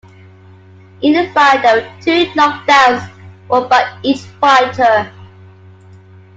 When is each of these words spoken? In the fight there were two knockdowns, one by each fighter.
In 1.03 1.13
the 1.13 1.29
fight 1.31 1.61
there 1.61 1.75
were 1.79 2.01
two 2.01 2.25
knockdowns, 2.31 3.07
one 3.47 3.69
by 3.69 3.95
each 4.01 4.21
fighter. 4.41 5.13